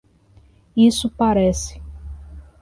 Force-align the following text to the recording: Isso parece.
Isso 0.75 1.11
parece. 1.11 1.79